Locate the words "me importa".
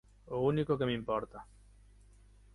0.87-1.39